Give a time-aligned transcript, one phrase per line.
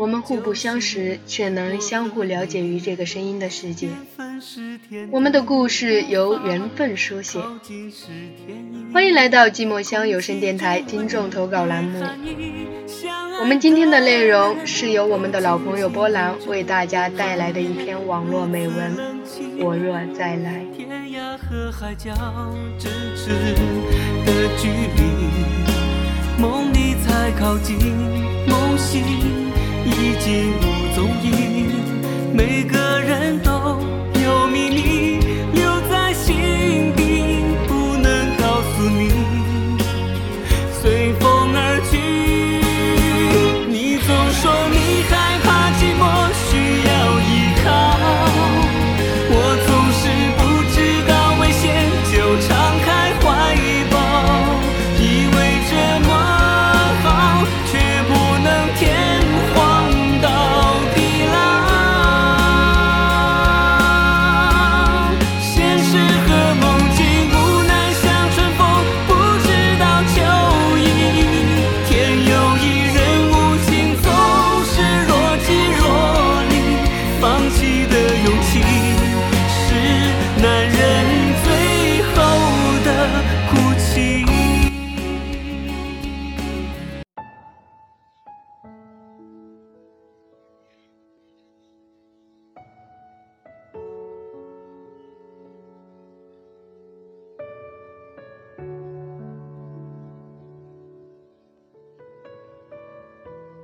[0.00, 3.90] 我们互不相识，却能相互了解于这个声音的世界。
[5.10, 7.38] 我们的故事由缘分书写。
[8.94, 12.02] 欢迎来到寂寞乡有声电台听众投稿栏目。
[13.42, 18.96] 我们今天的内容是由我们的老朋友波兰为大家带来的一篇网络美文。
[19.58, 20.64] 我若再来。
[26.38, 27.76] 梦里才靠近，
[28.48, 29.49] 梦醒
[29.86, 31.70] 已经无踪影。
[32.32, 32.99] 每个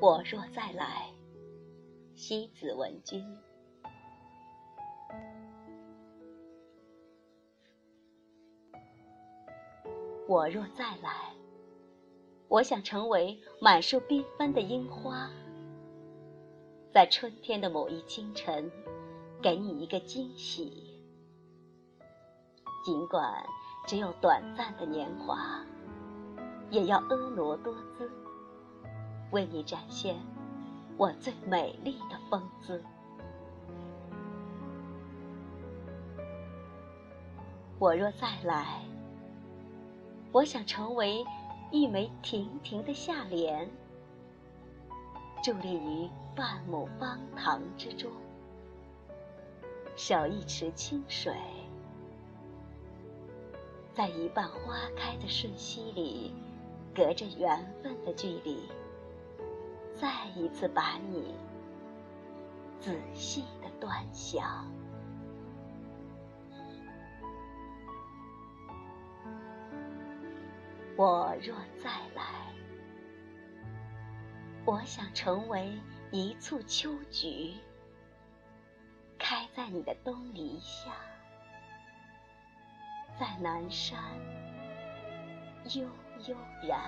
[0.07, 1.12] 我若再来，
[2.15, 3.21] 西子闻君。
[10.29, 11.34] 我若再来，
[12.47, 15.28] 我想成为满树缤纷的樱花，
[16.93, 18.71] 在春天的某一清晨，
[19.43, 21.03] 给你一个惊喜。
[22.84, 23.45] 尽管
[23.89, 25.66] 只有短暂的年华，
[26.71, 28.09] 也要婀娜多姿。
[29.31, 30.16] 为你展现
[30.97, 32.82] 我最美丽的风姿。
[37.78, 38.82] 我若再来，
[40.32, 41.25] 我想成为
[41.70, 43.69] 一枚亭亭的下莲，
[45.42, 48.10] 伫立于半亩方塘之中，
[49.94, 51.34] 守一池清水，
[53.92, 56.32] 在一半花开的瞬息里，
[56.94, 58.62] 隔着缘分的距离。
[59.97, 61.34] 再一次把你
[62.79, 64.71] 仔细的端详。
[70.97, 72.25] 我若再来，
[74.65, 75.79] 我想成为
[76.11, 77.55] 一簇秋菊，
[79.19, 80.93] 开在你的东篱下，
[83.19, 83.99] 在南山
[85.75, 85.89] 悠
[86.27, 86.37] 悠
[86.67, 86.81] 然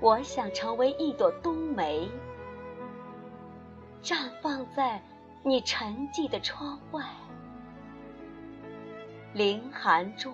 [0.00, 2.08] 我想成为一朵冬梅，
[4.00, 5.02] 绽放在
[5.42, 7.04] 你沉寂的窗外，
[9.32, 10.32] 凌寒中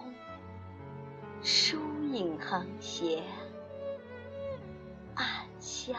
[1.41, 1.79] 疏
[2.13, 3.23] 影横斜，
[5.15, 5.27] 暗
[5.59, 5.97] 香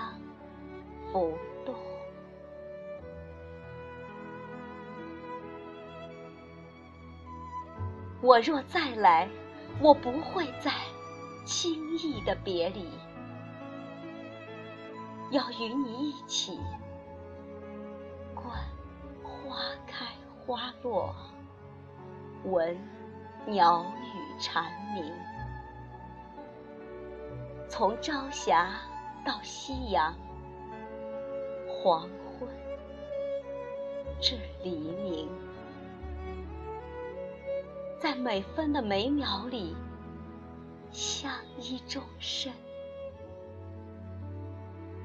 [1.11, 1.73] 浮动。
[8.21, 9.27] 我若再来，
[9.81, 10.71] 我不会再
[11.45, 12.87] 轻易的别离。
[15.31, 16.59] 要与你一起，
[18.33, 18.45] 观
[19.23, 20.05] 花开
[20.45, 21.13] 花落，
[22.43, 22.77] 闻
[23.47, 25.11] 鸟语蝉鸣，
[27.67, 28.69] 从朝霞
[29.25, 30.15] 到夕阳，
[31.67, 32.47] 黄昏
[34.21, 35.27] 至黎明，
[37.99, 39.75] 在每分的每秒里
[40.91, 42.53] 相依终身。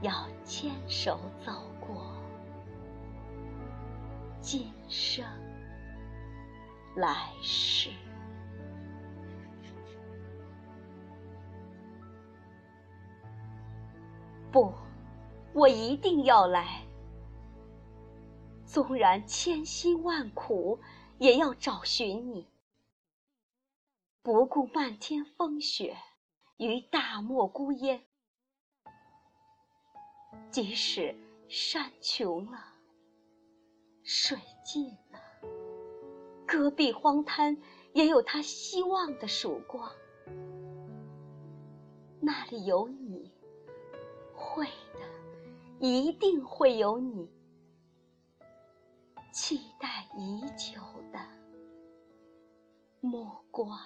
[0.02, 2.14] 要牵手走过
[4.40, 5.24] 今生
[6.96, 7.90] 来世。
[14.50, 14.72] 不，
[15.52, 16.82] 我一定要来。
[18.64, 20.80] 纵然千辛万苦，
[21.18, 22.48] 也要找寻你。
[24.22, 25.96] 不顾漫天风雪
[26.56, 28.02] 与大漠孤烟。
[30.50, 31.14] 即使
[31.48, 32.58] 山穷了，
[34.02, 35.20] 水尽了，
[36.46, 37.56] 戈壁荒滩
[37.92, 39.90] 也有它希望的曙光。
[42.20, 43.32] 那里有你，
[44.34, 45.00] 会的，
[45.78, 47.30] 一定会有你，
[49.32, 50.80] 期待已久
[51.12, 51.18] 的
[53.00, 53.78] 目光。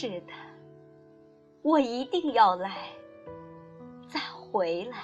[0.00, 0.32] 是的，
[1.60, 2.90] 我一定要来，
[4.08, 4.96] 再回来。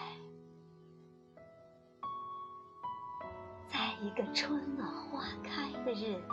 [3.67, 6.29] 在一个春暖花开的日子，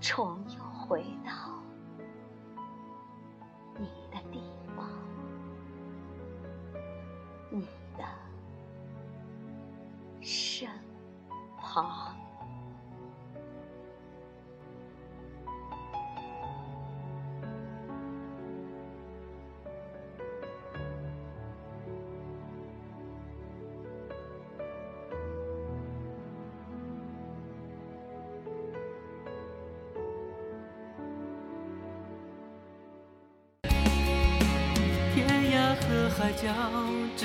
[0.00, 1.32] 重又回到
[3.76, 4.40] 你的地
[4.76, 4.88] 方，
[7.50, 7.66] 你
[7.98, 8.04] 的
[10.20, 10.68] 身
[11.58, 12.13] 旁。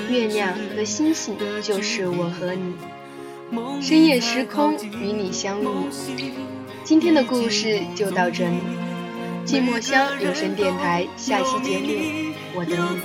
[0.08, 2.74] 月亮和星星就是我和你，
[3.80, 5.66] 深夜时空与你相遇。
[6.84, 8.58] 今天的故事就到这里，
[9.46, 11.86] 寂寞乡有声电台下期节目
[12.54, 13.00] 我等你。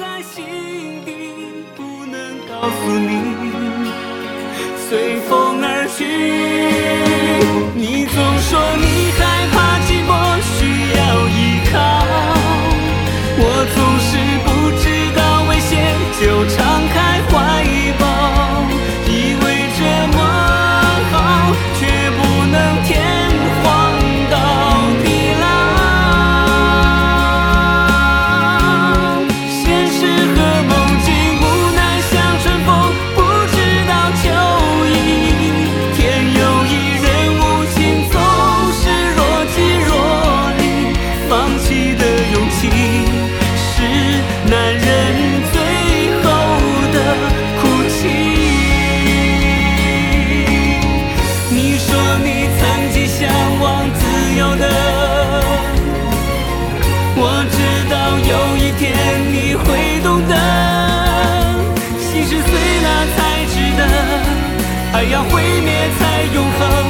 [7.78, 8.86] 你总说你
[65.04, 66.85] 要毁灭才永恒，